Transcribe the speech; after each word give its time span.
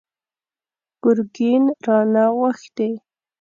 ګرګين 1.03 1.63
رانه 1.85 2.23
غوښتي! 2.37 2.89